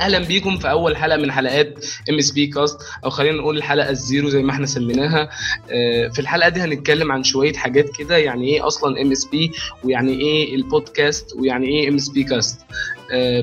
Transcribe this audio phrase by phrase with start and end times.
[0.00, 4.28] أهلا بيكم في أول حلقة من حلقات MSP Cast أو خلينا نقول الحلقة ال zero
[4.28, 5.30] زي ما إحنا سميناها.
[5.70, 9.50] آه، في الحلقة دي هنتكلم عن شوية حاجات كده يعني إيه أصلا MSP
[9.84, 12.60] ويعني إيه البودكاست ويعني إيه MSP Cast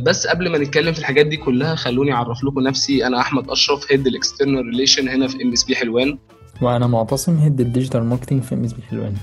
[0.03, 3.07] بس قبل ما نتكلم في الحاجات دي كلها خلوني أعرف لكم نفسي.
[3.07, 6.17] أنا أحمد أشرف head ال external relation هنا في MSP حلوان.
[6.61, 9.13] وأنا معتصم head ال digital marketing في MSP حلوان.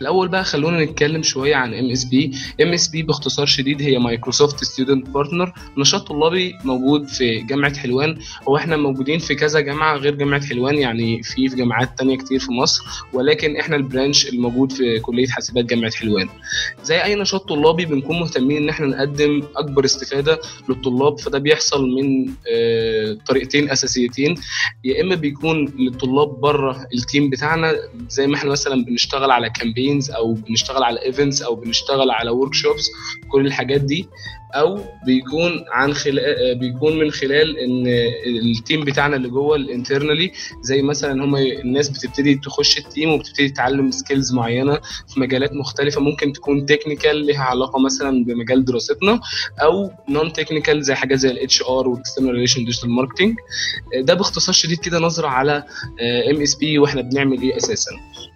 [0.00, 2.32] الأول بقى خلونا نتكلم شوية عن MSP
[2.62, 8.18] MSP باختصار شديد هي Microsoft Student Partner نشاط طلابي موجود في جامعة حلوان.
[8.48, 12.38] هو إحنا موجودين في كذا جامعة غير جامعة حلوان يعني في في جامعات تانية كتير
[12.38, 16.28] في مصر ولكن إحنا ال branch الموجود في كلية حاسبات جامعة حلوان.
[16.82, 22.26] زي أي نشاط طلابي بنكون مهتمين إن إحنا نقدم أكبر استفادة للطلاب فده بيحصل من
[22.52, 24.34] آه، طريقتين أساسيتين.
[24.84, 27.74] يا إما بيكون للطلاب بره ال team بتاعنا
[28.08, 32.30] زي ما إحنا مثلا بنشتغل على campaign campaigns أو بنشتغل على events أو بنشتغل على
[32.30, 32.90] workshops
[33.32, 34.08] كل الحاجات دي.
[34.54, 37.86] أو بيكون عن خلال بيكون من خلال إن
[38.26, 40.32] ال team بتاعنا اللي جوه ال internally
[40.62, 44.80] زي مثلا هم الناس بتبتدي تخش ال team وبتبتدي تتعلم skills معينة
[45.14, 49.20] في مجالات مختلفة ممكن تكون technical لها علاقة مثلا بمجال دراستنا
[49.62, 53.34] أو non-technical زي حاجات زي ال HR وال external relation digital marketing
[54.00, 55.64] ده باختصار شديد كده نظرة على
[56.30, 57.90] MSP وإحنا بنعمل إيه أساسا.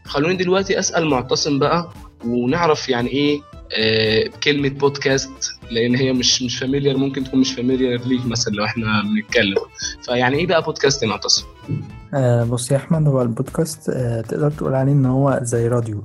[0.09, 1.89] خلوني دلوقتي أسأل معتصم بقى
[2.27, 3.41] ونعرف يعني إيه
[3.79, 5.31] آه كلمه بودكاست
[5.71, 9.57] لأن هي مش مش familiar ممكن تكون مش familiar ليك مثلا لو إحنا بنتكلم.
[10.05, 11.45] فيعني إيه بقى بودكاست يا معتصم؟
[12.15, 16.03] آه بص يا أحمد هو البودكاست آه تقدر تقول عليه إن هو زي راديو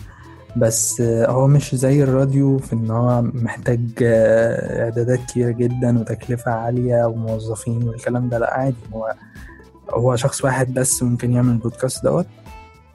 [0.57, 6.51] بس آه هو مش زي الراديو في إن هو محتاج آه إعدادات كبيره جدا وتكلفة
[6.51, 8.37] عالية وموظفين والكلام ده.
[8.39, 9.13] لأ عادي هو
[9.93, 12.25] هو شخص واحد بس ممكن يعمل البودكاست دوت.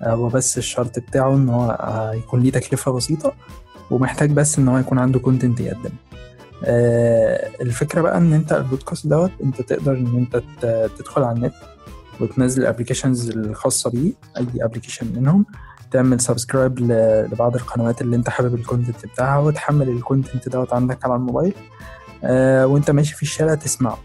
[0.03, 3.33] هو بس الشرط بتاعه إن هو يكون ليه تكلفة بسيطة
[3.91, 5.91] ومحتاج بس إن هو يكون عنده content يقدم
[7.61, 10.43] الفكرة بقى إن أنت البودكاست دوت أنت تقدر إن أنت
[10.99, 11.55] تدخل على النت
[12.21, 15.47] وتنزل ال applications الخاصة بيه أي application منهم
[15.91, 21.05] تعمل subscribe لبعض القنوات اللي أنت حابب ال content بتاعها وتحمل ال content دوت عندك
[21.05, 21.55] على الموبايل
[22.65, 23.99] وأنت ماشي في الشارع تسمعه.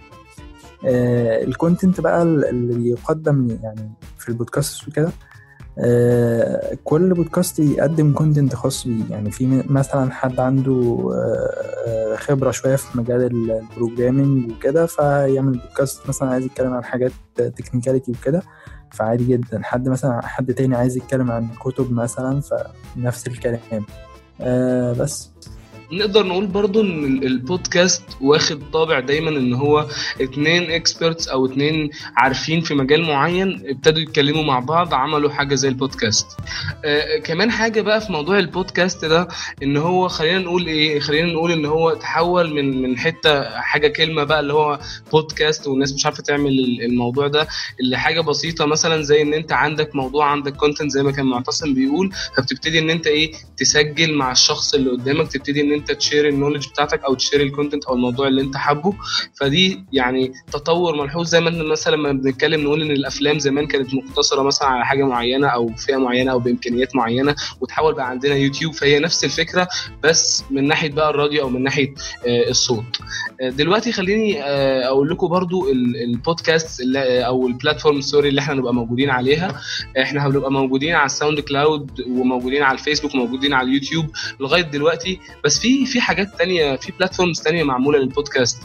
[0.85, 5.11] ال content بقى اللي يقدم يعني في البودكاست وكده
[5.79, 9.03] آه كل بودكاست يقدم content خاص بيه.
[9.09, 16.09] يعني في مثلا حد عنده آه خبرة شوية في مجال ال programming وكده فيعمل بودكاست
[16.09, 18.41] مثلا عايز يتكلم عن حاجات technicality وكده
[18.91, 19.63] فعادي جدا.
[19.63, 23.85] حد مثلا حد تاني عايز يتكلم عن كتب مثلا فنفس الكلام.
[24.41, 25.31] آه بس.
[25.97, 29.87] نقدر نقول برضو إن البودكاست واخد طابع دايما إن هو
[30.21, 35.67] اتنين experts أو اتنين عارفين في مجال معين ابتدوا يتكلموا مع بعض عملوا حاجة زي
[35.67, 36.27] البودكاست.
[36.85, 39.27] آه كمان حاجة بقى في موضوع البودكاست ده
[39.63, 44.23] إن هو خلينا نقول إيه؟ خلينا نقول إن هو تحول من من حتة حاجة كلمة
[44.23, 44.79] بقى اللي هو
[45.11, 47.47] بودكاست والناس مش عارفة تعمل الموضوع ده
[47.79, 51.73] اللي حاجة بسيطة مثلا زي إن أنت عندك موضوع عندك content زي ما كان معتصم
[51.73, 56.27] بيقول فبتبتدي إن أنت إيه؟ تسجل مع الشخص اللي قدامك تبتدي إن أنت ت share
[56.27, 58.93] ال knowledge بتاعتك أو ت share ال content أو الموضوع اللي أنت حابه.
[59.39, 61.27] فدي يعني تطور ملحوظ.
[61.27, 65.47] زي ما مثلا لما بنتكلم نقول إن الأفلام زمان كانت مقتصرة مثلا على حاجة معينة
[65.47, 69.67] أو فئة معينة أو بإمكانيات معينة وتحول بقى عندنا يوتيوب فهي نفس الفكرة
[70.03, 71.93] بس من ناحية بقى الراديو أو من ناحية
[72.27, 72.83] آه الصوت.
[73.41, 75.69] آه دلوقتي خليني آه أقول لكم برضو
[76.07, 79.61] البودكاست أو ال platform sorry اللي إحنا هنبقى موجودين عليها.
[80.01, 84.05] إحنا هنبقى موجودين على ال SoundCloud وموجودين على الفيسبوك وموجودين على اليوتيوب
[84.39, 85.19] لغاية دلوقتي.
[85.43, 88.63] بس في في حاجات تانية في platforms تانية معمولة للبودكاست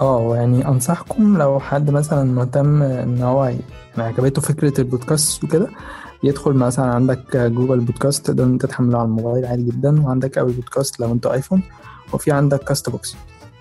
[0.00, 3.62] آه يعني أنصحكم لو حد مثلا مهتم إن هو يعني
[3.98, 5.68] عجبته فكرة البودكاست وكده
[6.22, 11.00] يدخل مثلا عندك Google Podcast تقدر أنت تحمله على الموبايل عادي جدا وعندك Apple Podcast
[11.00, 11.62] لو أنت iPhone
[12.12, 13.16] وفي عندك Castbox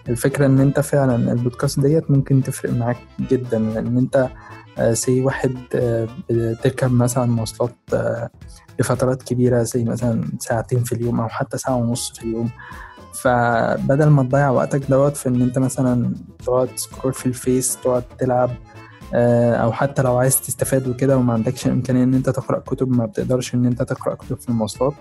[0.10, 4.30] الفكرة إن أنت فعلا البودكاست ديت ممكن تفرق معاك جدا لأن أنت
[4.94, 5.56] سي واحد
[6.30, 7.76] بتركب مثلا مواصلات
[8.80, 12.50] لفترات كبيرة زي مثلا ساعتين في اليوم أو حتى ساعة ونص في اليوم.
[13.22, 16.14] فبدل ما تضيع وقتك دوت في إن أنت مثلا
[16.46, 18.50] تقعد scroll في الفيس تقعد تلعب
[19.14, 23.56] أو حتى لو عايز تستفاد وكده وما عندكش إمكانية إن أنت تقرأ كتب ما بتقدرش
[23.56, 24.94] إن أنت تقرأ كتب في المواصلات.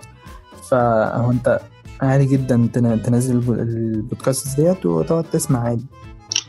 [0.69, 1.59] فهو أنت
[2.01, 2.69] عادي جدا
[3.03, 5.85] تنزل البودكاست ديت وتقعد تسمع عادي.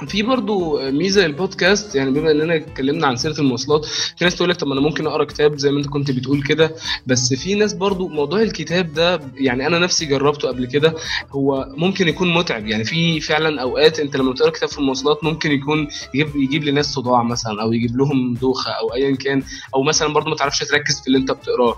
[0.09, 4.57] في برضو ميزة البودكاست يعني بما إننا اتكلمنا عن سيرة المواصلات في ناس تقول لك
[4.57, 6.75] طب أنا ممكن أقرأ كتاب زي ما أنت كنت بتقول كده
[7.07, 10.95] بس في ناس برضو موضوع الكتاب ده يعني أنا نفسي جربته قبل كده
[11.31, 15.53] هو ممكن يكون متعب يعني في فعلا أوقات أنت لما بتقرأ كتاب في المواصلات ممكن
[15.53, 19.43] يكون يجيب يجيب لناس صداع مثلا أو يجيب لهم دوخة أو ايا كان
[19.75, 21.77] أو مثلا برضو ما تعرفش تركز في اللي أنت بتقراه.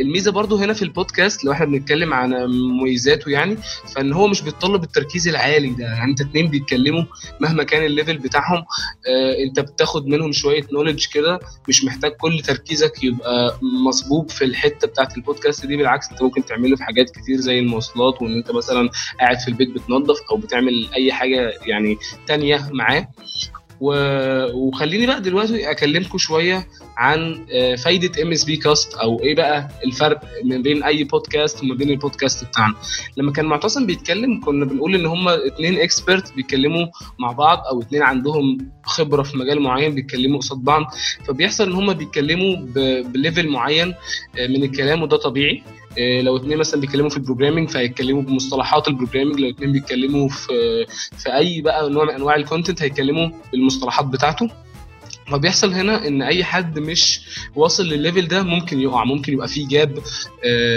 [0.00, 3.56] الميزة برضو هنا في البودكاست لو إحنا بنتكلم عن مميزاته يعني
[3.94, 7.04] فإن هو مش بيتطلب التركيز العالي ده يعني أنت اتنين بيتكلموا
[7.40, 8.58] مهما كان ال level بتاعهم
[9.08, 14.88] آه انت بتاخد منهم شوية knowledge كده مش محتاج كل تركيزك يبقى مصبوب في الحتة
[14.88, 18.90] بتاعت البودكاست دي بالعكس انت ممكن تعمله في حاجات كتير زي المواصلات وان انت مثلا
[19.20, 23.08] قاعد في البيت بتنظف أو بتعمل أي حاجة يعني تانية معاه.
[23.80, 26.66] وخليني بقى دلوقتي اكلمكم شوية
[26.98, 27.46] عن
[27.84, 32.74] فايدة MSP Cast أو إيه بقى الفرق ما بين أي بودكاست وما بين البودكاست بتاعنا.
[33.16, 36.86] لما كان معتصم بيتكلم كنا بنقول إن هم اتنين expert بيتكلموا
[37.18, 40.82] مع بعض أو اتنين عندهم خبرة في مجال معين بيتكلموا قصاد بعض.
[41.26, 42.56] فبيحصل إن هم بيتكلموا.
[43.02, 43.94] ب level معين
[44.48, 45.62] من الكلام وده طبيعي.
[45.98, 50.86] لو اتنين مثلا بيتكلموا في ال programming فهيتكلموا بمصطلحات ال programming لو اتنين بيتكلموا في
[51.18, 54.50] في أي بقى نوع من أنواع ال content هيتكلموا بالمصطلحات بتاعته.
[55.30, 57.20] فبيحصل هنا إن أي حد مش
[57.56, 59.98] واصل للل level ده ممكن يقع ممكن يبقى فيه gap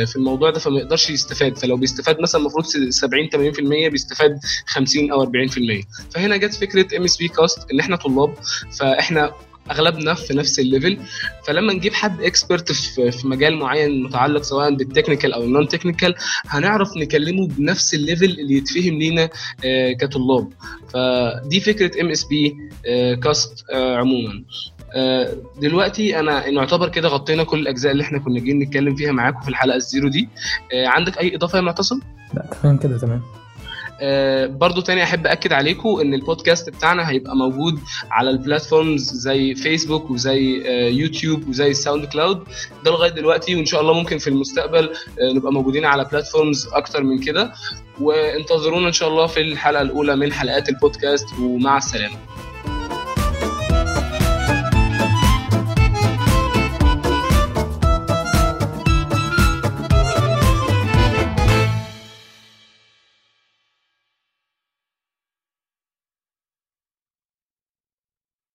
[0.05, 1.57] في الموضوع ده فما يقدرش يستفاد.
[1.57, 5.29] فلو بيستفاد مثلا المفروض 70 80% بيستفاد 50 أو 40%
[6.13, 8.33] فهنا جت فكرة MSP Cast إن إحنا طلاب
[8.79, 9.31] فإحنا
[9.71, 10.97] أغلبنا في نفس ال level.
[11.47, 16.15] فلما نجيب حد expert في, مجال معين متعلق سواء بال technical أو ال non technical
[16.47, 19.29] هنعرف نكلمه بنفس ال level اللي يتفهم لينا
[19.65, 20.47] آه كطلاب.
[20.93, 22.57] فدي فكرة MSP
[23.23, 24.43] Cast آه عموما.
[24.95, 29.41] آه دلوقتي أنا نعتبر كده غطينا كل الأجزاء اللي إحنا كنا جايين نتكلم فيها معاكم
[29.41, 30.29] في الحلقة ال zero دي.
[30.73, 31.99] عندك أي إضافة يا معتصم؟
[32.33, 33.21] لا تمام كده تمام.
[33.21, 33.50] آه
[34.47, 37.79] برضو تاني أحب أكد عليكم إن البودكاست بتاعنا هيبقى موجود
[38.11, 42.43] على ال platforms زي فيسبوك وزي آه يوتيوب وزي ال SoundCloud
[42.85, 44.89] ده لغاية دلوقتي وإن شاء الله ممكن في المستقبل
[45.19, 47.51] آه نبقى موجودين على platforms أكتر من كده.
[48.01, 52.15] وانتظرونا إن شاء الله في الحلقة الأولى من حلقات البودكاست ومع السلامة.